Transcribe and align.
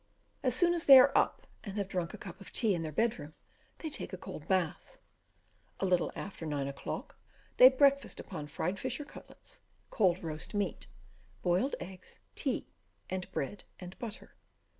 As 0.41 0.55
soon 0.55 0.73
as 0.73 0.85
they 0.85 0.97
are 0.99 1.15
up, 1.15 1.45
and 1.63 1.77
have 1.77 1.87
drunk 1.87 2.11
a 2.11 2.17
cup 2.17 2.41
of 2.41 2.51
tea 2.51 2.73
in 2.73 2.81
their 2.81 2.91
bed 2.91 3.19
room, 3.19 3.35
they 3.77 3.89
take 3.91 4.11
a 4.13 4.17
cold 4.17 4.47
bath. 4.47 4.97
A 5.79 5.85
little 5.85 6.11
after 6.15 6.43
9 6.43 6.67
o'clock, 6.67 7.19
they 7.57 7.69
breakfast 7.69 8.19
upon 8.19 8.47
fried 8.47 8.79
fish 8.79 8.99
or 8.99 9.05
cutlets, 9.05 9.59
cold 9.91 10.23
roast 10.23 10.55
meat, 10.55 10.87
boiled 11.43 11.75
eggs, 11.79 12.19
tea, 12.33 12.65
and 13.11 13.31
bread 13.31 13.65
and 13.79 13.95
butter. 13.99 14.33